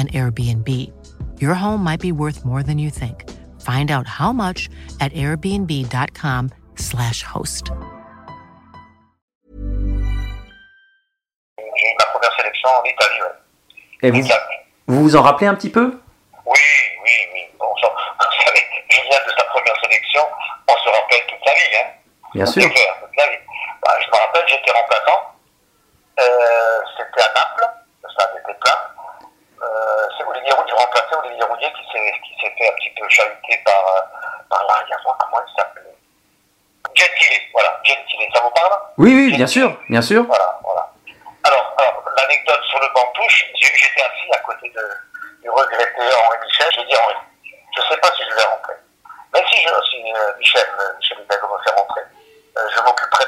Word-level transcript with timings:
an 0.00 0.08
Airbnb. 0.08 0.90
Your 1.40 1.54
home 1.54 1.82
might 1.84 2.00
be 2.00 2.12
worth 2.12 2.44
more 2.44 2.62
than 2.62 2.78
you 2.78 2.90
think. 2.90 3.24
Find 3.60 3.90
out 3.90 4.06
how 4.06 4.32
much 4.32 4.68
at 5.00 5.12
airbnb.com/slash 5.12 7.22
host. 7.22 7.70
J'ai 11.58 11.88
eu 11.88 11.94
ma 11.98 12.04
première 12.12 12.32
sélection 12.36 12.68
en 12.70 12.84
Italie, 12.84 13.20
ouais. 13.22 13.34
Et 14.02 14.10
vous, 14.10 14.22
vous 14.86 15.02
vous 15.02 15.16
en 15.16 15.22
rappelez 15.22 15.46
un 15.46 15.54
petit 15.54 15.70
peu? 15.70 16.00
Oui, 16.46 16.58
oui, 17.04 17.10
oui. 17.34 17.40
Bon, 17.58 17.66
vous 17.68 17.74
savez, 18.44 18.60
Julien 18.88 19.18
de 19.26 19.30
sa 19.36 19.44
première 19.44 19.76
sélection, 19.82 20.22
on 20.68 20.72
se 20.72 20.88
rappelle 20.88 21.20
toute 21.28 21.44
la 21.46 21.52
vie, 21.52 21.76
hein. 21.76 21.86
Bien 22.34 22.46
sûr. 22.46 22.62
clair, 22.62 22.94
toute 23.00 23.16
la 23.16 23.26
vie. 23.28 23.36
Bah, 23.84 23.92
je 24.02 24.06
me 24.08 24.16
rappelle, 24.16 24.44
j'étais 24.48 24.72
remplaçant. 24.72 25.20
Euh, 26.20 26.80
C'était 26.96 27.22
à 27.22 27.32
Naples, 27.34 27.66
le 28.02 28.08
stade 28.10 28.30
était 28.42 28.58
plein. 28.60 28.78
Euh, 29.62 30.06
c'est 30.16 30.24
Olivier 30.24 30.52
Roulier, 30.52 30.72
je 31.40 31.46
qui 31.68 31.84
s'est 32.40 32.54
fait 32.56 32.68
un 32.68 32.72
petit 32.76 32.90
peu 32.98 33.08
chahuter 33.08 33.60
par, 33.64 33.74
euh, 33.74 34.00
par 34.48 34.64
l'arrière-droit, 34.66 35.16
comment 35.20 35.42
il 35.46 35.54
s'appelait? 35.56 35.94
Gentile, 36.94 37.40
voilà, 37.52 37.80
Gentile, 37.84 38.28
ça 38.34 38.40
vous 38.40 38.50
parle? 38.50 38.78
Oui, 38.98 39.14
oui, 39.14 39.36
bien 39.36 39.46
sûr, 39.46 39.76
bien 39.88 40.02
sûr. 40.02 40.24
Voilà, 40.24 40.58
voilà. 40.64 40.90
Alors, 41.44 41.74
alors 41.78 42.04
l'anecdote 42.16 42.62
sur 42.68 42.80
le 42.80 42.88
banc 42.94 43.12
touche, 43.14 43.46
j'étais 43.54 44.02
assis 44.02 44.32
à 44.32 44.38
côté 44.40 44.68
de, 44.70 44.84
du 45.42 45.50
regretté 45.50 46.00
Henri 46.00 46.38
Michel. 46.44 46.66
Je 46.72 47.80
ne 47.80 47.86
sais 47.88 47.96
pas 48.00 48.10
si 48.16 48.22
je 48.28 48.34
vais 48.34 48.42
rentrer. 48.42 48.74
Mais 49.32 49.42
si, 49.48 49.62
je, 49.62 49.68
si 49.90 50.12
euh, 50.12 50.32
Michel, 50.38 50.66
euh, 50.80 50.96
Michel 50.98 51.18
Hidalgo 51.20 51.46
me 51.46 51.62
fait 51.62 51.74
rentrer, 51.78 52.02
euh, 52.58 52.68
je 52.74 52.82
m'occuperai 52.82 53.24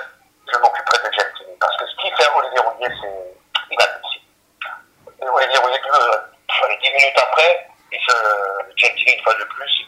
je 0.53 0.59
m'occuperai 0.59 0.99
de 0.99 1.13
Gentili. 1.13 1.57
Parce 1.61 1.77
que 1.77 1.87
ce 1.87 1.97
qu'il 1.97 2.15
fait 2.17 2.29
Olivier 2.35 2.59
Roulier, 2.61 2.89
c'est 3.01 3.75
inadmissible. 3.75 4.27
Et 5.23 5.29
Olivier 5.29 5.59
Roulier, 5.59 5.81
euh, 5.95 6.17
allez, 6.65 6.79
dix 6.83 6.91
minutes 6.91 7.19
se, 8.01 8.15
Gentili, 8.77 9.13
une 9.13 9.23
fois 9.23 9.35
de 9.35 9.45
plus, 9.45 9.83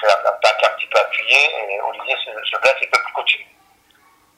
fait 0.00 0.12
un 0.12 0.28
attaque 0.28 0.64
un 0.64 0.74
petit 0.76 0.86
peu 0.86 0.98
appuyé 0.98 1.38
et 1.68 1.80
Olivier 1.80 2.16
se, 2.24 2.30
se 2.30 2.60
blesse 2.60 2.76
et 2.80 2.86
ne 2.86 2.90
plus 2.90 3.12
continuer. 3.12 3.48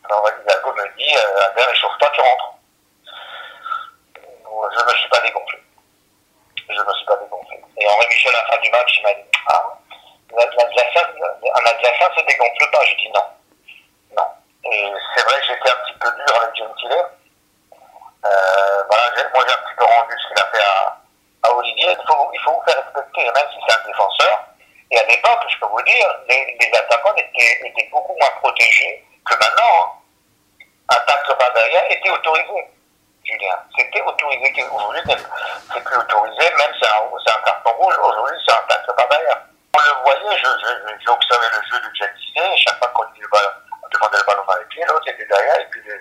Alors 0.05 0.29
Hidalgo 0.29 0.73
me 0.75 0.97
dit, 0.99 1.17
euh, 1.17 1.45
Albert, 1.47 1.71
échauffe-toi, 1.71 2.11
tu 2.15 2.21
rentres. 2.21 2.55
Bon, 4.45 4.71
Je 4.71 4.81
ne 4.81 4.85
me 4.85 4.97
suis 4.97 5.09
pas 5.09 5.21
dégonflé. 5.21 5.59
Je 6.69 6.73
ne 6.73 6.85
me 6.85 6.95
suis 6.95 7.07
pas 7.07 7.17
dégonflé. 7.17 7.61
Et 7.79 7.87
Henri 7.87 8.07
Michel, 8.09 8.35
à 8.35 8.43
la 8.43 8.49
fin 8.49 8.61
du 8.61 8.71
match, 8.71 8.99
il 8.99 9.03
m'a 9.03 9.15
dit, 9.15 9.29
ah, 9.49 9.79
un 10.33 11.65
Alsacien 11.67 12.09
se 12.17 12.27
dégonfle 12.27 12.71
pas. 12.73 12.85
J'ai 12.85 12.97
dit 12.97 13.11
non. 13.15 13.25
Non. 14.17 14.27
Et 14.71 14.93
c'est 15.15 15.25
vrai 15.25 15.41
que 15.41 15.47
j'étais 15.47 15.71
un 15.71 15.85
petit 15.85 15.99
peu 16.01 16.11
dur 16.11 16.43
avec 16.43 16.57
Gentile. 16.57 17.05
Euh, 18.25 18.83
voilà, 18.89 19.11
moi 19.35 19.45
j'ai 19.47 19.53
un 19.53 19.63
petit 19.67 19.75
peu 19.77 19.85
rendu 19.85 20.15
ce 20.17 20.29
qu'il 20.29 20.43
a 20.43 20.51
fait 20.51 20.63
à, 20.65 21.03
à 21.43 21.53
Olivier. 21.55 21.89
Il 21.91 22.07
faut, 22.07 22.31
il 22.33 22.41
faut 22.41 22.53
vous 22.53 22.61
même 23.25 23.49
si 23.53 23.59
c'est 23.67 23.75
un 23.75 23.87
défenseur. 23.87 24.45
Et 24.91 24.99
à 24.99 25.07
l'époque, 25.07 25.41
je 25.49 25.59
peux 25.59 25.67
vous 25.67 25.83
dire, 25.83 26.09
les, 26.29 26.57
les 26.61 26.79
attaquants 26.79 27.15
étaient, 27.17 27.61
étaient 27.67 27.89
beaucoup 27.91 28.17
moins 28.21 28.31
protégés 28.41 29.05
que 29.25 29.35
maintenant. 29.35 29.99
Un 30.89 31.01
tacle 31.07 31.37
bas 31.39 31.51
derrière 31.55 31.91
était 31.91 32.11
autorisé, 32.11 32.69
Julien. 33.25 33.57
C'était 33.79 34.03
autorisé. 34.03 34.65
Aujourd'hui, 34.71 35.01
c'est 35.07 35.85
plus 35.85 35.97
autorisé, 35.97 36.43
même 36.57 36.73
c'est 36.81 36.89
un, 36.89 37.01
c'est 37.25 37.33
un 37.33 37.43
carton 37.45 37.73
rouge. 37.73 37.95
Aujourd'hui, 37.99 38.37
c'est 38.47 38.53
un 38.55 38.63
tacle 38.69 38.93
bas 38.97 39.07
derrière. 39.11 39.41
On 39.75 39.81
le 39.81 39.93
voyait, 40.05 40.37
j'ai 40.37 41.11
observé 41.11 41.47
le 41.51 41.63
jeu 41.71 41.81
de 41.81 41.89
et 42.35 42.57
chaque 42.57 42.79
fois 42.79 42.89
qu'on 42.89 43.05
demandait 43.05 44.19
le 44.19 44.25
ballon 44.27 44.45
dans 44.47 44.57
les 44.57 44.65
pieds, 44.67 44.85
l'autre 44.89 45.09
était 45.09 45.25
derrière, 45.27 45.61
et 45.61 45.67
puis 45.71 45.81
il, 45.85 46.01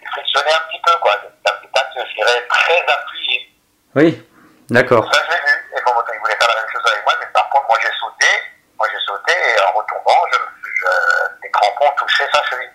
il 0.00 0.08
frictionnait 0.08 0.52
un 0.52 0.68
petit 0.68 0.80
peu, 0.84 0.92
quoi. 1.00 1.16
Des 1.16 1.68
tacles, 1.68 2.06
je 2.08 2.14
dirais, 2.14 2.46
très 2.48 2.80
appuyés. 2.80 3.54
Oui, 3.94 4.26
d'accord. 4.70 5.12
Ça, 5.12 5.20
j'ai 5.28 5.36
vu. 5.36 5.76
Et 5.76 5.82
bon, 5.84 5.92
il 6.12 6.18
voulait 6.20 6.36
faire 6.36 6.48
la 6.48 6.54
même 6.60 6.70
chose 6.72 6.82
avec 6.92 7.04
moi, 7.04 7.14
mais 7.20 7.26
par 7.32 7.48
contre, 7.50 7.68
moi, 7.68 7.78
j'ai 7.82 7.92
sauté. 8.00 8.26
Moi, 8.78 8.88
j'ai 8.90 9.00
sauté, 9.06 9.32
et 9.32 9.60
en 9.62 9.72
retombant, 9.72 10.26
je, 10.32 10.38
je, 10.74 10.86
les 11.42 11.50
crampons 11.50 11.92
touchaient 11.98 12.28
sa 12.32 12.42
cheville. 12.44 12.70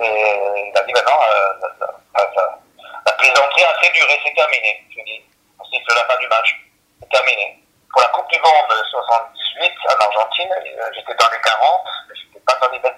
Et 0.00 0.70
il 0.70 0.78
a 0.78 0.82
dit, 0.82 0.92
maintenant, 0.92 1.18
euh, 1.18 1.52
la, 1.62 1.68
la, 1.86 2.24
la, 2.36 2.58
la 3.06 3.12
plaisanterie 3.12 3.64
a 3.64 3.70
assez 3.78 3.90
duré, 3.90 4.14
c'est 4.24 4.34
terminé. 4.34 4.84
Je 4.90 5.02
dis, 5.04 5.22
on 5.58 5.64
siffle 5.64 5.94
la 5.94 6.04
fin 6.04 6.16
du 6.20 6.28
match. 6.28 6.54
C'est 7.00 7.08
terminé. 7.10 7.58
Pour 7.92 8.00
la 8.02 8.08
Coupe 8.08 8.28
du 8.30 8.38
Monde 8.38 8.72
78 8.90 9.72
en 9.90 10.04
Argentine, 10.04 10.50
euh, 10.52 10.90
j'étais 10.94 11.14
dans 11.14 11.30
les 11.32 11.40
40, 11.42 11.82
mais 12.08 12.14
j'étais 12.14 12.40
pas 12.46 12.54
dans 12.60 12.70
les 12.72 12.78
22. 12.78 12.94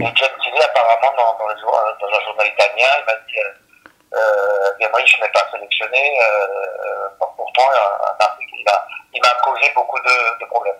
Et 0.00 0.06
Gentile, 0.16 0.62
apparemment, 0.62 1.12
dans, 1.18 1.36
dans, 1.38 1.46
le, 1.48 1.54
dans 1.54 2.16
un 2.16 2.20
journal 2.24 2.46
italien, 2.46 2.88
il 3.00 3.04
m'a 3.04 3.14
dit, 3.28 3.38
euh, 3.38 4.16
euh, 4.16 4.72
Gemrich 4.80 5.20
n'est 5.20 5.28
pas 5.28 5.44
sélectionné, 5.52 6.18
euh, 6.22 6.46
euh, 6.86 7.26
pourtant, 7.36 7.68
euh, 7.72 8.24
il 8.56 8.68
a- 8.68 8.86
il 9.12 9.20
m'a 9.20 9.28
causé 9.44 9.70
beaucoup 9.74 9.98
de, 10.00 10.38
de 10.40 10.46
problèmes. 10.46 10.78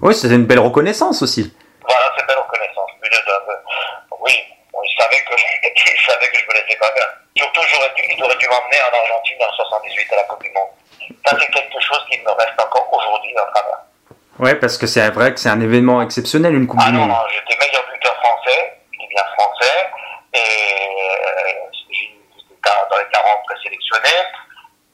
Oui, 0.00 0.14
c'était 0.14 0.34
une 0.36 0.46
belle 0.46 0.60
reconnaissance 0.60 1.20
aussi. 1.22 1.54
Voilà, 1.82 2.12
c'est 2.16 2.26
belle 2.26 2.38
reconnaissance. 2.38 2.90
Oui, 4.20 4.34
bon, 4.72 4.80
il 4.82 5.02
savait 5.02 5.20
que 5.24 5.34
il 5.64 6.00
savait 6.06 6.28
que 6.28 6.38
je 6.38 6.46
me 6.46 6.52
laissais 6.54 6.78
pas 6.78 6.90
faire. 6.92 7.08
Surtout, 7.36 7.60
j'aurais 7.72 7.92
dû, 7.94 8.02
il 8.16 8.22
aurait 8.24 8.36
dû 8.36 8.48
m'emmener 8.48 8.78
en 8.90 8.96
Argentine 8.98 9.36
en 9.40 9.52
78 9.52 10.12
à 10.12 10.16
la 10.16 10.22
Coupe 10.24 10.42
du 10.42 10.50
Monde. 10.50 10.68
Ça, 11.26 11.36
c'est 11.38 11.50
quelque 11.52 11.80
chose 11.80 12.04
qui 12.10 12.18
me 12.20 12.30
reste 12.30 12.60
encore 12.60 12.88
aujourd'hui 12.92 13.34
en 13.38 13.50
travers. 13.52 13.78
Ouais, 14.38 14.54
parce 14.54 14.76
que 14.78 14.86
c'est 14.86 15.08
vrai 15.10 15.32
que 15.34 15.40
c'est 15.40 15.48
un 15.48 15.60
événement 15.60 16.00
exceptionnel, 16.02 16.54
une 16.54 16.66
Coupe 16.66 16.80
Ah 16.82 16.86
du 16.90 16.92
non, 16.92 17.00
Monde. 17.00 17.10
non, 17.10 17.24
j'étais 17.30 17.56
meilleur 17.58 17.84
buteur 17.92 18.14
français, 18.22 18.78
je 18.92 18.98
dis 18.98 19.06
bien 19.08 19.24
français, 19.36 19.90
et 20.34 20.38
euh, 20.38 21.70
j'étais 21.90 22.14
dans 22.64 22.88
dans 22.90 22.98
les 22.98 23.08
40 23.12 23.42
présélectionnés, 23.46 24.22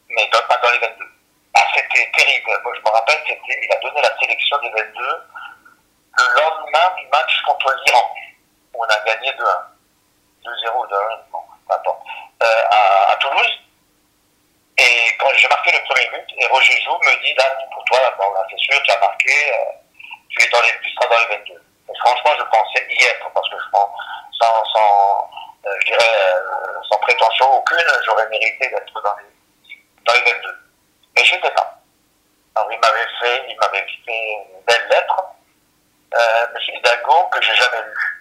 mais 0.09 0.29
dans- 0.33 0.47
pas 0.49 0.57
dans 0.63 0.71
les 0.73 0.79
22. 0.79 1.05
Ah, 1.55 1.61
c'était 1.75 2.11
terrible. 2.17 2.51
Moi, 2.65 2.73
je 2.77 2.81
me 2.81 2.91
rappelle, 2.91 3.21
c'était, 3.29 3.59
il 3.63 3.73
a 3.73 3.81
donné 3.81 4.01
la 4.03 4.17
sélection 4.19 4.57
des 4.63 4.71
22 4.71 5.01
le 6.17 6.25
lendemain 6.41 6.95
du 6.97 7.07
match 7.09 7.43
contre 7.47 7.75
l'Iran, 7.85 8.05
on 8.79 8.85
a 8.85 9.01
gagné 9.05 9.31
2-1. 9.33 9.45
2-0 10.45 10.89
2-1, 10.89 11.19
bon, 11.33 11.41
attends, 11.71 12.01
euh, 12.43 12.63
à, 12.71 13.17
Toulouse. 13.21 13.61
Et 14.77 15.17
quand 15.19 15.29
j'ai 15.35 15.49
marqué 15.49 15.73
le 15.73 15.85
premier 15.85 16.09
but, 16.11 16.35
et 16.37 16.47
Roger 16.47 16.81
Joux 16.83 16.99
me 17.03 17.23
dit, 17.25 17.35
là, 17.35 17.45
pour 17.73 17.85
toi, 17.85 17.99
là, 18.03 18.13
c'est 18.51 18.59
sûr, 18.59 18.83
tu 18.83 18.91
as 18.91 18.99
marqué, 18.99 19.53
euh, 19.53 19.73
tu, 20.29 20.45
es 20.45 20.49
dans 20.51 20.61
les, 20.61 20.73
tu 20.83 20.91
seras 20.91 21.07
dans 21.07 21.19
les 21.19 21.37
22. 21.37 21.53
Et 21.55 21.99
franchement, 22.05 22.33
je 22.39 22.45
pensais 22.45 22.87
y 22.91 23.05
être, 23.05 23.31
parce 23.33 23.49
que 23.49 23.57
je 23.57 23.71
pense, 23.71 23.91
sans, 24.39 24.65
sans 24.75 25.31
euh, 25.67 25.71
je 25.81 25.87
dirais, 25.87 26.15
euh, 26.15 26.81
sans 26.91 26.99
prétention 26.99 27.51
aucune, 27.57 27.79
j'aurais 28.05 28.29
mérité 28.29 28.69
d'être 28.69 29.03
dans 29.03 29.17
les, 29.17 29.75
dans 30.05 30.13
les 30.13 30.33
22. 30.33 30.59
Mais 31.17 31.25
je 31.25 31.35
n'étais 31.35 31.51
pas. 31.51 31.81
Alors, 32.55 32.71
il 32.71 32.79
m'avait 32.79 33.09
fait, 33.21 33.47
il 33.49 33.57
m'avait 33.57 33.87
fait 34.05 34.33
une 34.53 34.61
belle 34.67 34.89
lettre, 34.91 35.25
euh, 36.15 36.47
M. 36.55 36.77
Hidalgo, 36.77 37.29
que 37.33 37.43
j'ai 37.43 37.55
jamais 37.55 37.83
lue. 37.83 38.14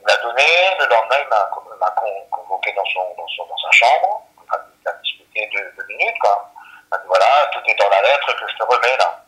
Il 0.00 0.02
me 0.02 0.08
l'a 0.08 0.16
donné, 0.22 0.42
le 0.78 0.86
lendemain, 0.86 1.16
il 1.20 1.28
m'a 1.28 1.50
il 1.52 1.78
m'a 1.78 1.90
con- 1.90 2.26
convoqué 2.30 2.72
dans, 2.72 2.84
son, 2.86 3.00
dans, 3.18 3.28
son, 3.28 3.44
sa 3.56 3.70
chambre, 3.70 4.22
on 4.38 4.54
a, 4.54 4.92
discuté 5.02 5.46
deux, 5.52 5.84
minutes, 5.88 6.18
quoi. 6.20 6.50
Il 6.56 6.88
m'a 6.90 6.98
dit, 6.98 7.06
voilà, 7.06 7.26
tout 7.52 7.60
est 7.66 7.74
dans 7.74 7.88
la 7.90 8.00
lettre 8.00 8.32
que 8.34 8.48
je 8.50 8.56
te 8.56 8.62
remets, 8.62 8.96
là. 8.96 9.22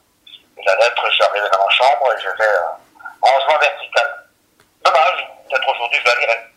Et 0.57 0.63
la 0.65 0.75
lettre, 0.77 1.11
je 1.11 1.23
arrivé 1.25 1.47
dans 1.53 1.65
ma 1.65 1.71
chambre 1.71 2.13
et 2.13 2.21
j'ai 2.21 2.37
fait 2.37 2.49
euh, 2.49 2.73
rangement 3.21 3.59
vertical. 3.59 4.25
Dommage, 4.83 5.29
peut-être 5.49 5.69
aujourd'hui 5.69 5.99
je 6.01 6.09
la 6.09 6.21
lirai. 6.21 6.52